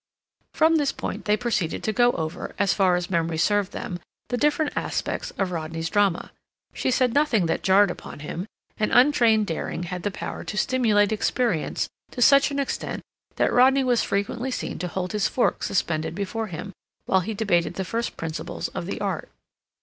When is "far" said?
2.73-2.95